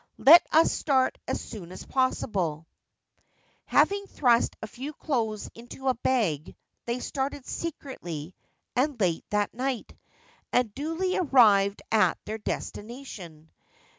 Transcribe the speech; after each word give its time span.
Let 0.17 0.43
us 0.51 0.71
start 0.71 1.19
as 1.27 1.39
soon 1.39 1.71
as 1.71 1.85
possible/ 1.85 2.65
Having 3.65 4.07
thrust 4.07 4.55
a 4.59 4.65
few 4.65 4.93
clothes 4.93 5.47
into 5.53 5.89
a 5.89 5.93
bag, 5.93 6.55
they 6.85 6.97
started 6.99 7.45
secretly 7.45 8.33
and 8.75 8.99
late 8.99 9.25
that 9.29 9.53
night, 9.53 9.95
and 10.51 10.73
duly 10.73 11.17
arrived 11.17 11.83
at 11.91 12.17
their 12.25 12.39
destination. 12.39 13.51